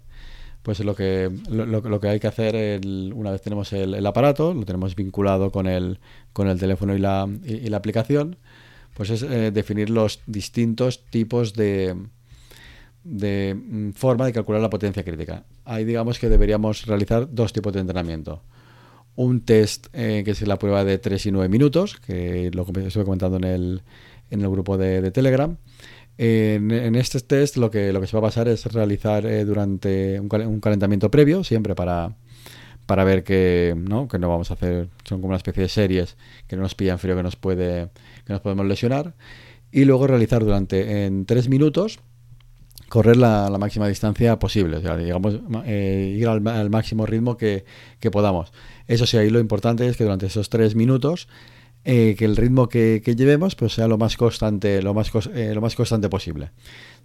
pues 0.62 0.80
lo 0.80 0.96
que, 0.96 1.30
lo, 1.50 2.00
que 2.00 2.08
hay 2.08 2.18
que 2.18 2.26
hacer 2.26 2.80
una 3.14 3.30
vez 3.30 3.42
tenemos 3.42 3.72
el, 3.74 4.04
aparato, 4.06 4.54
lo 4.54 4.64
tenemos 4.64 4.96
vinculado 4.96 5.50
con 5.50 5.66
el, 5.66 5.98
con 6.32 6.48
el 6.48 6.58
teléfono 6.58 6.94
y 6.94 6.98
la, 6.98 7.28
y, 7.44 7.68
la 7.68 7.76
aplicación, 7.76 8.36
pues 8.94 9.10
es 9.10 9.22
eh, 9.22 9.50
definir 9.50 9.90
los 9.90 10.20
distintos 10.26 11.04
tipos 11.10 11.52
de, 11.52 11.94
de 13.04 13.54
mm, 13.54 13.90
forma 13.90 14.24
de 14.24 14.32
calcular 14.32 14.62
la 14.62 14.70
potencia 14.70 15.04
crítica. 15.04 15.44
Ahí 15.66 15.84
digamos 15.84 16.18
que 16.18 16.30
deberíamos 16.30 16.86
realizar 16.86 17.28
dos 17.32 17.52
tipos 17.52 17.72
de 17.72 17.80
entrenamiento. 17.80 18.42
Un 19.16 19.42
test 19.42 19.86
eh, 19.92 20.22
que 20.24 20.32
es 20.32 20.46
la 20.46 20.58
prueba 20.58 20.84
de 20.84 20.98
3 20.98 21.26
y 21.26 21.32
9 21.32 21.48
minutos, 21.48 21.96
que 22.00 22.50
lo 22.52 22.66
estuve 22.86 23.04
comentando 23.04 23.36
en 23.36 23.44
el, 23.44 23.82
en 24.30 24.40
el 24.40 24.50
grupo 24.50 24.76
de, 24.76 25.10
Telegram, 25.10 25.56
en, 26.16 26.94
este 26.94 27.20
test 27.20 27.56
lo 27.56 27.70
que, 27.70 27.92
lo 27.92 28.00
que 28.00 28.06
se 28.06 28.16
va 28.16 28.20
a 28.20 28.28
pasar 28.30 28.48
es 28.48 28.66
realizar 28.66 29.26
eh, 29.26 29.44
durante 29.44 30.20
un, 30.20 30.28
calentamiento 30.60 31.10
previo, 31.10 31.44
siempre 31.44 31.74
para, 31.74 32.16
para 32.86 33.04
ver 33.04 33.24
que 33.24 33.74
no, 33.76 34.08
que 34.08 34.18
no 34.18 34.28
vamos 34.28 34.50
a 34.50 34.54
hacer, 34.54 34.88
son 35.04 35.20
como 35.20 35.28
una 35.28 35.36
especie 35.36 35.62
de 35.62 35.68
series 35.68 36.16
que 36.46 36.56
no 36.56 36.62
nos 36.62 36.74
pillan 36.74 36.98
frío, 36.98 37.16
que 37.16 37.22
nos 37.22 37.36
puede, 37.36 37.90
que 38.24 38.32
nos 38.32 38.40
podemos 38.40 38.66
lesionar. 38.66 39.14
Y 39.72 39.84
luego 39.86 40.06
realizar 40.06 40.44
durante 40.44 41.04
en 41.04 41.26
tres 41.26 41.48
minutos 41.48 41.98
correr 42.88 43.16
la, 43.16 43.50
máxima 43.58 43.88
distancia 43.88 44.38
posible, 44.38 44.76
o 44.76 44.80
sea, 44.80 44.96
digamos, 44.96 45.40
eh, 45.64 46.14
ir 46.16 46.28
al, 46.28 46.70
máximo 46.70 47.06
ritmo 47.06 47.36
que, 47.36 47.64
que, 47.98 48.10
podamos. 48.12 48.52
Eso 48.86 49.06
sí, 49.06 49.16
ahí 49.16 49.30
lo 49.30 49.40
importante 49.40 49.86
es 49.86 49.96
que 49.96 50.04
durante 50.04 50.26
esos 50.26 50.48
tres 50.48 50.74
minutos 50.74 51.28
eh, 51.86 52.14
que 52.18 52.24
el 52.24 52.34
ritmo 52.36 52.66
que, 52.70 53.02
llevemos 53.14 53.56
pues 53.56 53.74
sea 53.74 53.88
lo 53.88 53.98
más 53.98 54.16
constante, 54.16 54.80
lo 54.80 54.94
más, 54.94 55.10
eh, 55.34 55.52
lo 55.54 55.60
más 55.60 55.74
constante 55.74 56.08
posible. 56.08 56.50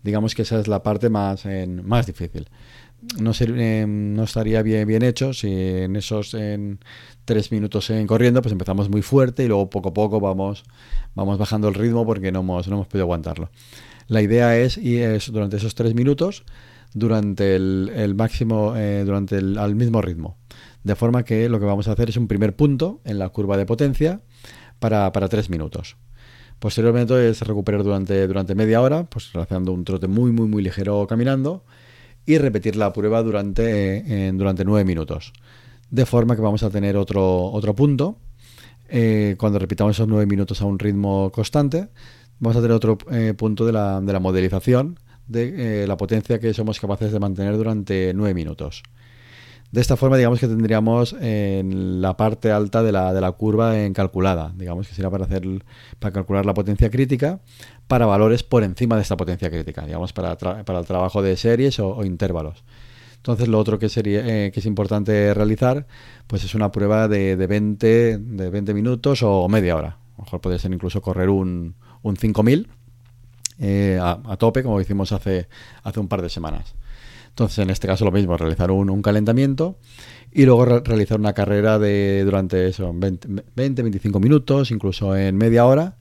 Digamos 0.03 0.35
que 0.35 0.43
esa 0.43 0.57
es 0.59 0.69
la 0.69 0.83
parte 0.83 1.09
más, 1.09 1.43
más 1.83 2.05
difícil. 2.05 2.47
No, 3.19 3.31
eh, 3.39 3.85
no 3.87 4.23
estaría 4.23 4.61
bien, 4.61 4.87
bien 4.87 5.03
hecho 5.03 5.33
si 5.33 5.49
en 5.51 5.95
esos 5.95 6.35
tres 7.25 7.51
minutos 7.51 7.89
en 7.89 8.07
corriendo 8.07 8.41
pues 8.41 8.51
empezamos 8.51 8.89
muy 8.89 9.01
fuerte 9.01 9.43
y 9.43 9.47
luego 9.47 9.69
poco 9.69 9.89
a 9.89 9.93
poco 9.93 10.19
vamos, 10.19 10.63
vamos 11.15 11.37
bajando 11.37 11.67
el 11.67 11.75
ritmo 11.75 12.05
porque 12.05 12.31
no 12.31 12.39
hemos, 12.39 12.67
no 12.69 12.75
hemos 12.75 12.87
podido 12.87 13.03
aguantarlo. 13.03 13.49
La 14.07 14.21
idea 14.21 14.57
es 14.57 14.77
ir 14.77 15.21
durante 15.31 15.57
esos 15.57 15.75
tres 15.75 15.93
minutos 15.93 16.43
durante 16.93 17.55
el 17.55 18.15
máximo, 18.15 18.73
durante 19.05 19.37
el 19.37 19.57
al 19.57 19.75
mismo 19.75 20.01
ritmo. 20.01 20.37
De 20.83 20.95
forma 20.95 21.23
que 21.23 21.49
lo 21.49 21.59
que 21.59 21.65
vamos 21.65 21.87
a 21.87 21.91
hacer 21.91 22.09
es 22.09 22.17
un 22.17 22.27
primer 22.27 22.55
punto 22.55 23.01
en 23.03 23.19
la 23.19 23.29
curva 23.29 23.57
de 23.57 23.65
potencia 23.65 24.21
para, 24.79 25.11
para 25.11 25.27
tres 25.27 25.49
minutos. 25.49 25.97
Posteriormente 26.59 27.29
es 27.29 27.41
recuperar 27.41 27.83
durante, 27.83 28.27
durante 28.27 28.53
media 28.55 28.81
hora, 28.81 29.05
pues 29.05 29.31
realizando 29.31 29.71
un 29.71 29.85
trote 29.85 30.07
muy, 30.07 30.31
muy, 30.31 30.47
muy 30.47 30.61
ligero 30.61 31.07
caminando 31.07 31.63
y 32.25 32.37
repetir 32.37 32.75
la 32.75 32.91
prueba 32.91 33.23
durante, 33.23 34.31
durante 34.33 34.65
nueve 34.65 34.85
minutos. 34.85 35.33
De 35.89 36.05
forma 36.05 36.35
que 36.35 36.41
vamos 36.41 36.61
a 36.63 36.69
tener 36.69 36.97
otro, 36.97 37.45
otro 37.45 37.75
punto. 37.75 38.17
Eh, 38.89 39.35
cuando 39.37 39.57
repitamos 39.57 39.95
esos 39.95 40.07
nueve 40.07 40.25
minutos 40.25 40.61
a 40.61 40.65
un 40.65 40.79
ritmo 40.79 41.31
constante, 41.31 41.89
vamos 42.39 42.57
a 42.57 42.61
tener 42.61 42.75
otro 42.75 42.97
eh, 43.11 43.33
punto 43.35 43.65
de 43.65 43.71
la, 43.71 44.01
de 44.01 44.13
la, 44.13 44.19
modelización 44.19 44.99
de 45.27 45.83
eh, 45.83 45.87
la 45.87 45.95
potencia 45.95 46.39
que 46.39 46.53
somos 46.53 46.79
capaces 46.79 47.11
de 47.11 47.19
mantener 47.19 47.55
durante 47.55 48.13
nueve 48.13 48.33
minutos. 48.33 48.83
De 49.71 49.81
esta 49.81 49.95
forma, 49.97 50.17
digamos 50.17 50.39
que 50.39 50.47
tendríamos 50.47 51.15
en 51.19 52.01
la 52.01 52.17
parte 52.17 52.51
alta 52.51 52.81
de 52.81 52.91
la, 52.91 53.13
de 53.13 53.21
la 53.21 53.31
curva 53.33 53.79
en 53.79 53.93
calculada, 53.93 54.51
digamos 54.55 54.87
que 54.87 54.95
sería 54.95 55.11
para 55.11 55.25
hacer 55.25 55.43
para 55.99 56.11
calcular 56.11 56.43
la 56.43 56.55
potencia 56.55 56.89
crítica 56.89 57.39
para 57.87 58.07
valores 58.07 58.41
por 58.41 58.63
encima 58.63 58.95
de 58.95 59.03
esta 59.03 59.15
potencia 59.15 59.51
crítica, 59.51 59.85
digamos 59.85 60.11
para, 60.11 60.37
para 60.37 60.79
el 60.79 60.85
trabajo 60.85 61.21
de 61.21 61.37
series 61.37 61.79
o, 61.79 62.03
intervalos. 62.03 62.63
Entonces, 63.17 63.47
lo 63.47 63.59
otro 63.59 63.77
que 63.77 63.89
sería 63.89 64.21
eh, 64.25 64.51
que 64.51 64.59
es 64.59 64.65
importante 64.65 65.33
realizar, 65.35 65.85
pues 66.25 66.43
es 66.43 66.55
una 66.55 66.71
prueba 66.71 67.07
de, 67.07 67.35
de 67.35 67.47
20 67.47 68.17
de 68.17 68.49
20 68.49 68.73
minutos 68.73 69.21
o 69.23 69.47
media 69.49 69.75
hora. 69.75 69.89
A 69.89 70.19
lo 70.19 70.23
mejor 70.23 70.41
puede 70.41 70.57
ser 70.57 70.73
incluso 70.73 71.01
correr 71.01 71.29
un, 71.29 71.75
un 72.01 72.17
5000 72.17 72.69
eh, 73.59 73.99
a, 74.01 74.19
a, 74.25 74.37
tope, 74.37 74.63
como 74.63 74.79
hicimos 74.81 75.11
hace, 75.11 75.47
hace 75.83 75.99
un 75.99 76.07
par 76.07 76.21
de 76.21 76.29
semanas. 76.29 76.73
Entonces, 77.39 77.59
en 77.59 77.69
este 77.69 77.87
caso 77.87 78.03
lo 78.03 78.11
mismo, 78.11 78.35
realizar 78.35 78.69
un, 78.69 79.01
calentamiento 79.01 79.77
y 80.29 80.43
luego 80.43 80.65
realizar 80.65 81.17
una 81.17 81.31
carrera 81.31 81.79
de 81.79 82.23
durante 82.25 82.67
eso, 82.67 82.91
20, 82.93 83.41
25 83.55 84.19
minutos, 84.19 84.71
incluso 84.71 85.15
en 85.15 85.37
media 85.37 85.65
hora, 85.65 85.95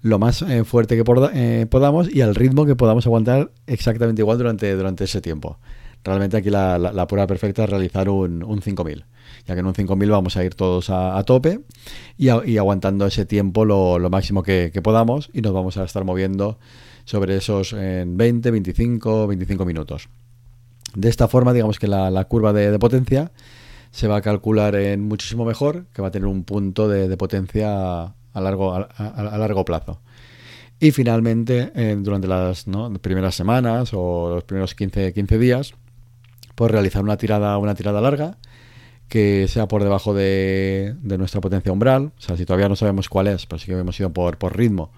lo 0.00 0.18
más 0.18 0.40
eh, 0.40 0.64
fuerte 0.64 0.96
que 0.96 1.04
eh, 1.34 1.66
podamos 1.68 2.10
y 2.10 2.22
al 2.22 2.34
ritmo 2.34 2.64
que 2.64 2.74
podamos 2.74 3.04
aguantar 3.04 3.50
exactamente 3.66 4.22
igual 4.22 4.38
durante, 4.38 4.74
durante 4.74 5.04
ese 5.04 5.20
tiempo. 5.20 5.58
Realmente 6.02 6.38
aquí 6.38 6.48
la, 6.48 6.78
la, 6.78 7.06
prueba 7.06 7.26
perfecta 7.26 7.64
es 7.64 7.68
realizar 7.68 8.08
un, 8.08 8.42
un 8.42 8.62
5000, 8.62 9.04
ya 9.46 9.52
que 9.52 9.60
en 9.60 9.66
un 9.66 9.74
5000 9.74 10.10
vamos 10.10 10.38
a 10.38 10.44
ir 10.44 10.54
todos 10.54 10.88
a, 10.88 11.22
tope 11.24 11.60
y, 12.16 12.30
aguantando 12.30 13.04
ese 13.04 13.26
tiempo 13.26 13.66
lo, 13.66 13.98
máximo 14.08 14.42
que, 14.42 14.70
que, 14.72 14.80
podamos 14.80 15.28
y 15.34 15.42
nos 15.42 15.52
vamos 15.52 15.76
a 15.76 15.84
estar 15.84 16.04
moviendo 16.04 16.58
sobre 17.04 17.36
esos 17.36 17.74
en 17.74 18.16
20, 18.16 18.50
25, 18.52 19.26
25 19.26 19.66
minutos. 19.66 20.08
De 20.94 21.08
esta 21.08 21.28
forma, 21.28 21.52
digamos 21.52 21.78
que 21.78 21.86
la, 21.86 22.24
curva 22.24 22.52
de, 22.52 22.78
potencia 22.78 23.30
se 23.90 24.08
va 24.08 24.16
a 24.16 24.22
calcular 24.22 24.74
en 24.74 25.02
muchísimo 25.02 25.44
mejor, 25.44 25.86
que 25.92 26.02
va 26.02 26.08
a 26.08 26.10
tener 26.10 26.26
un 26.26 26.44
punto 26.44 26.88
de, 26.88 27.14
potencia 27.16 28.02
a 28.02 28.40
largo, 28.40 28.74
a, 28.74 29.38
largo 29.38 29.64
plazo. 29.64 30.00
Y 30.80 30.92
finalmente, 30.92 31.72
durante 31.98 32.28
las 32.28 32.66
primeras 33.00 33.34
semanas 33.34 33.90
o 33.92 34.36
los 34.36 34.44
primeros 34.44 34.74
15, 34.74 35.12
15 35.12 35.38
días, 35.38 35.74
pues 36.54 36.70
realizar 36.70 37.02
una 37.02 37.16
tirada, 37.16 37.58
una 37.58 37.74
tirada 37.74 38.00
larga 38.00 38.38
que 39.08 39.48
sea 39.48 39.68
por 39.68 39.82
debajo 39.82 40.14
de, 40.14 40.94
nuestra 41.02 41.40
potencia 41.40 41.72
umbral. 41.72 42.12
O 42.18 42.20
sea, 42.20 42.36
si 42.36 42.44
todavía 42.44 42.68
no 42.68 42.76
sabemos 42.76 43.08
cuál 43.08 43.28
es, 43.28 43.46
pero 43.46 43.58
sí 43.58 43.66
que 43.66 43.78
hemos 43.78 43.98
ido 43.98 44.12
por, 44.12 44.38
por 44.38 44.56
ritmo 44.56 44.90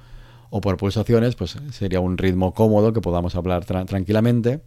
o 0.50 0.60
por 0.60 0.76
pulsaciones, 0.76 1.36
pues 1.36 1.56
sería 1.70 2.00
un 2.00 2.18
ritmo 2.18 2.52
cómodo 2.52 2.92
que 2.92 3.00
podamos 3.00 3.36
hablar 3.36 3.64
tranquilamente 3.64 4.62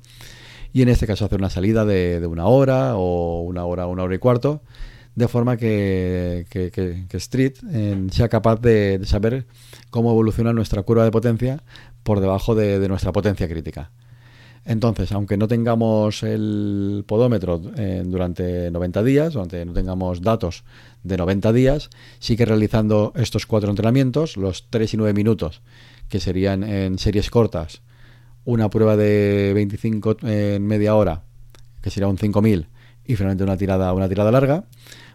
y 0.73 0.81
en 0.81 0.89
este 0.89 1.05
caso 1.05 1.25
hacer 1.25 1.39
una 1.39 1.51
salida 1.51 1.85
de, 1.85 2.25
una 2.25 2.47
hora 2.47 2.95
o 2.97 3.41
una 3.41 3.63
hora, 3.63 3.85
una 3.85 4.03
hora 4.03 4.15
y 4.15 4.17
cuarto, 4.17 4.63
de 5.15 5.27
forma 5.27 5.55
que, 5.55 6.47
Street 7.11 7.53
eh, 7.71 8.07
sea 8.11 8.27
capaz 8.27 8.59
de, 8.59 8.99
saber 9.03 9.45
cómo 9.91 10.11
evoluciona 10.11 10.51
nuestra 10.51 10.81
curva 10.81 11.03
de 11.03 11.11
potencia 11.11 11.61
por 12.01 12.19
debajo 12.19 12.55
de, 12.55 12.87
nuestra 12.89 13.11
potencia 13.11 13.47
crítica. 13.47 13.91
Entonces, 14.65 15.11
aunque 15.11 15.37
no 15.37 15.47
tengamos 15.47 16.23
el 16.23 17.03
podómetro 17.05 17.61
eh, 17.75 18.01
durante 18.05 18.71
90 18.71 19.03
días, 19.03 19.35
aunque 19.35 19.65
no 19.65 19.73
tengamos 19.73 20.21
datos 20.21 20.63
de 21.03 21.17
90 21.17 21.53
días, 21.53 21.89
sí 22.19 22.35
que 22.37 22.45
realizando 22.45 23.11
estos 23.15 23.45
cuatro 23.45 23.69
entrenamientos, 23.69 24.37
los 24.37 24.69
3 24.69 24.93
y 24.93 24.97
9 24.97 25.13
minutos, 25.13 25.61
que 26.07 26.21
serían 26.21 26.63
en 26.63 26.97
series 26.97 27.29
cortas, 27.29 27.81
una 28.45 28.69
prueba 28.69 28.95
de 28.97 29.51
25 29.55 30.17
en 30.23 30.65
media 30.65 30.95
hora, 30.95 31.23
que 31.81 31.89
será 31.89 32.07
un 32.07 32.17
5000, 32.17 32.67
y 33.05 33.15
finalmente 33.15 33.43
una 33.43 33.57
tirada, 33.57 33.93
una 33.93 34.09
tirada 34.09 34.31
larga, 34.31 34.65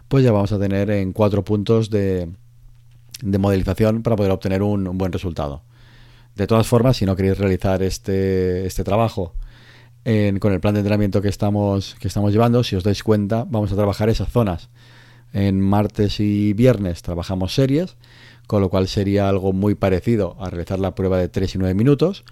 pues 0.07 0.23
ya 0.23 0.31
vamos 0.31 0.51
a 0.51 0.59
tener 0.59 0.89
en 0.89 1.13
cuatro 1.13 1.43
puntos 1.43 1.89
de, 1.89 2.29
de 3.21 3.37
modelización 3.37 4.03
para 4.03 4.15
poder 4.15 4.31
obtener 4.31 4.63
un, 4.63 4.97
buen 4.97 5.11
resultado. 5.11 5.63
De 6.35 6.47
todas 6.47 6.67
formas, 6.67 6.97
si 6.97 7.05
no 7.05 7.15
queréis 7.15 7.37
realizar 7.37 7.83
este, 7.83 8.65
este 8.65 8.83
trabajo 8.83 9.33
con 10.39 10.53
el 10.53 10.59
plan 10.59 10.73
de 10.73 10.79
entrenamiento 10.79 11.21
que 11.21 11.27
estamos, 11.27 11.95
que 11.99 12.07
estamos 12.07 12.31
llevando, 12.31 12.63
si 12.63 12.75
os 12.75 12.83
dais 12.83 13.03
cuenta, 13.03 13.45
vamos 13.47 13.71
a 13.71 13.75
trabajar 13.75 14.09
esas 14.09 14.31
zonas. 14.31 14.69
En 15.33 15.61
martes 15.61 16.19
y 16.19 16.53
viernes 16.53 17.03
trabajamos 17.03 17.53
series 17.53 17.95
con 18.49 18.63
lo 18.63 18.69
cual 18.69 18.87
sería 18.87 19.29
algo 19.29 19.53
muy 19.53 19.75
parecido 19.75 20.35
a 20.39 20.49
realizar 20.49 20.79
la 20.79 20.95
prueba 20.95 21.19
de 21.19 21.29
3 21.29 21.53
y 21.53 21.57
9 21.59 21.75
minutos, 21.75 22.25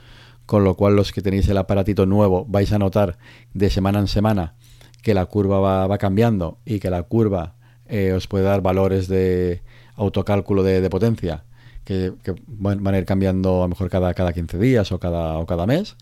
con 0.47 0.63
lo 0.63 0.73
cual 0.75 0.95
los 0.95 1.11
que 1.11 1.21
tenéis 1.21 1.47
el 1.49 1.57
aparatito 1.57 2.07
nuevo 2.07 2.45
vais 2.47 2.71
a 2.71 2.79
notar 2.79 3.19
de 3.53 3.69
semana 3.69 3.99
en 3.99 4.07
semana 4.07 4.55
que 5.03 5.13
la 5.13 5.27
curva 5.27 5.87
va, 5.87 5.97
cambiando 5.99 6.57
y 6.65 6.79
que 6.79 6.89
la 6.89 7.03
curva 7.03 7.55
eh, 7.85 8.13
os 8.13 8.25
puede 8.27 8.45
dar 8.45 8.61
valores 8.61 9.07
de 9.07 9.61
autocálculo 9.95 10.63
de, 10.63 10.89
potencia 10.89 11.43
que, 11.83 12.13
van 12.47 12.87
a 12.87 12.97
ir 12.97 13.05
cambiando 13.05 13.59
a 13.59 13.65
lo 13.65 13.69
mejor 13.69 13.89
cada, 13.89 14.13
cada 14.15 14.33
15 14.33 14.57
días 14.57 14.91
o 14.91 14.99
cada, 14.99 15.37
o 15.37 15.45
cada 15.45 15.67
mes, 15.67 15.95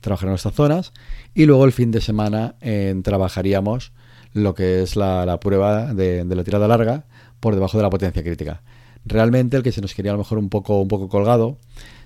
trabajar 0.00 0.26
en 0.26 0.30
nuestras 0.30 0.54
zonas 0.54 0.92
y 1.32 1.46
luego 1.46 1.64
el 1.64 1.72
fin 1.72 1.92
de 1.92 2.00
semana 2.00 2.56
trabajaríamos 3.04 3.92
lo 4.32 4.54
que 4.54 4.82
es 4.82 4.96
la, 4.96 5.38
prueba 5.40 5.92
de, 5.92 6.24
la 6.24 6.44
tirada 6.44 6.68
larga 6.68 7.04
por 7.40 7.54
debajo 7.54 7.76
de 7.76 7.82
la 7.82 7.90
potencia 7.90 8.22
crítica. 8.22 8.62
Realmente 9.04 9.56
el 9.56 9.62
que 9.62 9.72
se 9.72 9.80
nos 9.80 9.94
quería 9.94 10.12
a 10.12 10.14
lo 10.14 10.18
mejor 10.18 10.38
un 10.38 10.50
poco, 10.50 10.80
un 10.80 10.88
poco 10.88 11.08
colgado 11.08 11.58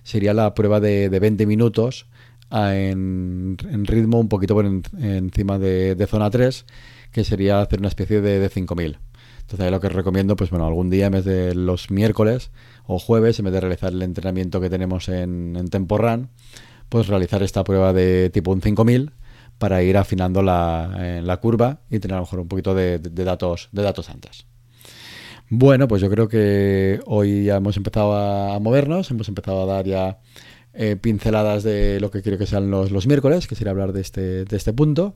sería 0.05 0.33
la 0.33 0.55
prueba 0.55 0.79
de, 0.79 1.09
de 1.09 1.19
20 1.19 1.47
minutos 1.47 2.07
en, 2.53 3.57
ritmo 3.59 4.21
un 4.21 4.29
poquito 4.29 4.55
por 4.55 4.65
encima 4.65 5.59
de, 5.59 6.07
zona 6.09 6.31
3, 6.31 6.67
que 7.11 7.25
sería 7.25 7.61
hacer 7.61 7.81
una 7.81 7.89
especie 7.89 8.21
de, 8.21 8.39
de 8.39 8.49
5000. 8.49 8.99
Entonces 9.41 9.71
lo 9.71 9.81
que 9.81 9.89
os 9.89 9.93
recomiendo, 9.93 10.37
pues 10.37 10.51
bueno, 10.51 10.67
algún 10.67 10.89
día 10.89 11.07
en 11.07 11.13
vez 11.13 11.25
de 11.25 11.55
los 11.55 11.91
miércoles 11.91 12.51
o 12.87 12.99
jueves, 12.99 13.39
en 13.39 13.47
vez 13.47 13.55
de 13.55 13.61
realizar 13.61 13.93
el 13.93 14.03
entrenamiento 14.03 14.61
que 14.61 14.71
tenemos 14.71 15.09
en, 15.09 15.57
en 15.57 15.69
Tempo 15.69 15.99
Run, 15.99 16.31
pues 16.89 17.09
realizar 17.09 17.43
esta 17.43 17.65
prueba 17.65 17.93
de 17.93 18.31
tipo 18.31 18.53
un 18.53 18.63
5000 18.63 19.13
para 19.59 19.83
ir 19.83 19.97
afinando 19.97 20.43
la, 20.43 21.21
la 21.23 21.37
curva 21.39 21.81
y 21.91 21.99
tener 21.99 22.15
a 22.15 22.19
lo 22.19 22.23
mejor 22.23 22.41
un 22.41 22.49
poquito 22.49 22.75
de, 22.75 22.99
datos, 22.99 23.69
de 23.73 23.83
datos 23.83 24.11
antes. 24.11 24.47
Bueno, 25.57 25.87
pues 25.87 26.03
yo 26.03 26.11
creo 26.11 26.27
que 26.27 26.99
hoy 27.07 27.45
ya 27.45 27.57
hemos 27.59 27.77
empezado 27.77 28.17
a 28.17 28.59
movernos, 28.59 29.13
hemos 29.13 29.29
empezado 29.29 29.63
a 29.63 29.67
dar 29.77 29.87
ya 29.87 30.19
eh, 30.73 30.97
pinceladas 31.01 31.63
de 31.63 32.01
lo 32.01 32.11
que 32.11 32.23
quiero 32.23 32.39
que 32.39 32.47
sean 32.47 32.73
los, 32.73 32.91
los 32.91 33.07
miércoles, 33.07 33.47
que 33.47 33.55
sería 33.55 33.71
hablar 33.71 33.93
de 33.93 34.01
este, 34.01 34.45
de 34.45 34.57
este 34.57 34.73
punto. 34.73 35.15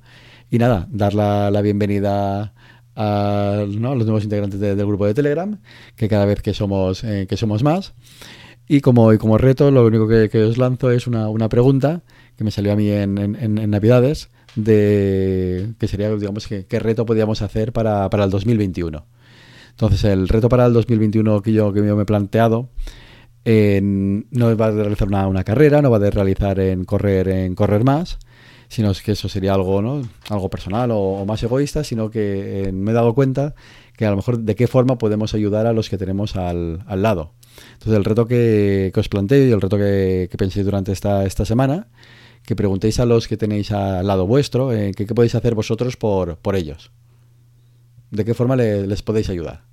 Y 0.49 0.59
nada, 0.59 0.87
dar 0.93 1.15
la, 1.15 1.51
la 1.51 1.61
bienvenida 1.61 2.55
a 2.95 3.65
los 3.67 4.07
nuevos 4.07 4.23
integrantes 4.23 4.61
del 4.61 4.77
grupo 4.87 5.07
de 5.07 5.15
Telegram, 5.15 5.59
que 5.97 6.09
cada 6.09 6.25
vez 6.25 6.41
que 6.41 6.55
somos, 6.55 7.03
eh, 7.03 7.27
que 7.29 7.37
somos 7.37 7.65
más. 7.65 7.95
Y 8.69 8.81
como, 8.81 9.13
y 9.13 9.19
como 9.19 9.39
reto, 9.39 9.73
lo 9.73 9.85
único 9.85 10.07
que, 10.07 10.29
que 10.29 10.45
os 10.45 10.57
lanzo 10.57 10.93
es 10.93 11.09
una, 11.09 11.29
una, 11.31 11.49
pregunta 11.49 12.03
que 12.37 12.45
me 12.45 12.53
salió 12.53 12.73
a 12.73 12.77
mí 12.77 12.89
en, 12.91 13.19
en, 13.19 13.59
en 13.59 13.71
Navidades, 13.71 14.31
de 14.55 15.71
que 15.81 15.89
sería, 15.89 16.15
digamos, 16.15 16.47
que, 16.47 16.65
qué 16.67 16.79
reto 16.79 17.07
podíamos 17.07 17.43
hacer 17.43 17.73
para, 17.73 18.09
para, 18.09 18.23
el 18.23 18.31
2021. 18.31 19.05
Entonces, 19.79 20.03
el 20.03 20.27
reto 20.27 20.49
para 20.49 20.67
el 20.67 20.73
2021 20.73 21.41
que 21.41 21.53
yo, 21.53 21.73
que 21.73 21.87
yo 21.87 21.95
me 21.95 22.03
he 22.03 22.05
planteado 22.05 22.69
no 23.47 24.57
va 24.57 24.67
a 24.67 24.71
realizar 24.73 25.07
una, 25.07 25.45
carrera, 25.45 25.81
no 25.81 25.89
va 25.89 25.99
a 25.99 26.11
realizar 26.11 26.59
en 26.59 26.85
correr, 26.85 27.29
en 27.29 27.55
correr 27.55 27.85
más, 27.85 28.19
sino 28.67 28.93
que 28.93 29.13
eso 29.13 29.29
sería 29.29 29.55
algo, 29.55 29.81
¿no? 29.81 30.03
algo 30.31 30.51
personal 30.51 30.91
o, 30.93 31.25
más 31.25 31.45
egoísta, 31.45 31.85
sino 31.85 32.11
que 32.11 32.65
eh, 32.65 32.73
me 32.73 32.91
he 32.91 32.95
dado 32.95 33.15
cuenta 33.15 33.55
que 33.97 34.05
a 34.05 34.11
lo 34.11 34.17
mejor 34.17 34.41
de 34.41 34.57
qué 34.57 34.67
forma 34.67 34.99
podemos 34.99 35.33
ayudar 35.35 35.69
a 35.69 35.73
los 35.73 35.89
que 35.89 35.97
tenemos 35.97 36.35
al, 36.35 36.83
al 36.89 37.01
lado. 37.01 37.35
Entonces 37.75 37.97
el 37.97 38.05
reto 38.05 38.27
que, 38.27 38.93
os 38.97 39.09
planteo 39.09 39.47
y 39.47 39.53
el 39.53 39.61
reto 39.61 39.79
que, 39.79 40.27
que 40.29 40.37
penséis 40.37 40.65
durante 40.65 40.91
esta, 40.91 41.25
esta 41.25 41.45
semana, 41.45 41.87
que 42.45 42.57
preguntéis 42.57 42.99
a 42.99 43.07
los 43.07 43.29
que 43.29 43.37
tenéis 43.37 43.71
al 43.71 44.09
lado 44.09 44.27
vuestro, 44.27 44.73
eh, 44.73 44.91
qué 44.97 45.07
podéis 45.07 45.37
hacer 45.37 45.55
vosotros 45.55 45.97
por, 45.97 46.37
por 46.39 46.57
ellos. 46.57 46.91
¿De 48.11 48.25
qué 48.25 48.35
forma 48.35 48.57
les 48.57 49.03
podéis 49.03 49.29
ayudar? 49.31 49.68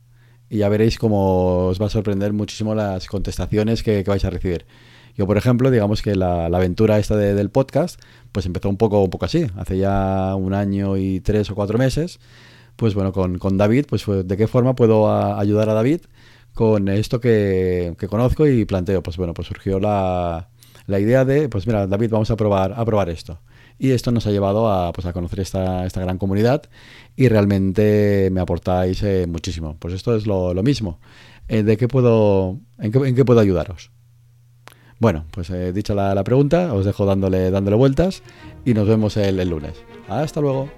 Y 0.49 0.57
ya 0.59 0.69
veréis 0.69 0.97
cómo 0.97 1.67
os 1.67 1.81
va 1.81 1.87
a 1.87 1.89
sorprender 1.89 2.33
muchísimo 2.33 2.75
las 2.75 3.07
contestaciones 3.07 3.83
que, 3.83 4.03
vais 4.03 4.25
a 4.25 4.29
recibir. 4.29 4.65
Yo, 5.15 5.25
por 5.25 5.37
ejemplo, 5.37 5.71
digamos 5.71 6.01
que 6.01 6.15
la, 6.15 6.45
aventura 6.45 6.99
esta 6.99 7.15
del 7.15 7.49
podcast, 7.49 8.01
pues 8.31 8.45
empezó 8.45 8.69
un 8.69 8.77
poco, 8.77 9.01
un 9.01 9.09
poco 9.09 9.25
así, 9.25 9.47
hace 9.55 9.77
ya 9.77 10.35
un 10.35 10.53
año 10.53 10.97
y 10.97 11.21
tres 11.21 11.49
o 11.49 11.55
cuatro 11.55 11.77
meses, 11.77 12.19
pues 12.75 12.93
bueno, 12.93 13.13
con, 13.13 13.38
con 13.39 13.58
David, 13.58 13.86
pues 13.88 14.05
de 14.05 14.38
qué 14.38 14.47
forma 14.47 14.75
puedo 14.75 15.10
ayudar 15.38 15.69
a 15.69 15.73
David 15.73 16.01
con 16.53 16.88
esto 16.89 17.19
que, 17.19 17.95
que, 17.97 18.08
conozco 18.08 18.47
y 18.47 18.65
planteo. 18.65 19.03
Pues 19.03 19.17
bueno, 19.17 19.34
pues 19.34 19.47
surgió 19.47 19.79
la, 19.79 20.49
la 20.88 20.99
idea 20.99 21.25
de, 21.25 21.49
pues 21.49 21.67
mira, 21.67 21.88
David, 21.88 22.10
vamos 22.12 22.31
a 22.31 22.36
probar, 22.36 22.73
a 22.75 22.84
probar 22.86 23.10
esto. 23.10 23.39
Y 23.77 23.91
esto 23.91 24.11
nos 24.11 24.25
ha 24.25 24.31
llevado 24.31 24.71
a, 24.71 24.93
pues, 24.93 25.05
a 25.05 25.13
conocer 25.13 25.41
esta, 25.41 25.85
esta 25.85 26.01
gran 26.01 26.17
comunidad 26.17 26.63
y 27.15 27.27
realmente 27.27 28.29
me 28.31 28.41
aportáis 28.41 29.03
eh, 29.03 29.25
muchísimo. 29.27 29.75
Pues 29.79 29.93
esto 29.93 30.15
es 30.15 30.25
lo, 30.25 30.53
mismo. 30.63 30.99
Eh, 31.47 31.63
¿De 31.63 31.77
qué 31.77 31.88
puedo, 31.88 32.59
en 32.79 33.15
qué, 33.15 33.25
puedo 33.25 33.39
ayudaros? 33.39 33.91
Bueno, 34.99 35.25
pues 35.31 35.49
he 35.49 35.73
dicho 35.73 35.93
la, 35.93 36.15
la, 36.15 36.23
pregunta, 36.23 36.73
os 36.73 36.85
dejo 36.85 37.05
dándole, 37.05 37.51
dándole 37.51 37.75
vueltas 37.75 38.23
y 38.63 38.73
nos 38.73 38.88
vemos 38.88 39.17
el 39.17 39.49
lunes. 39.49 39.73
Hasta 40.07 40.39
luego. 40.39 40.69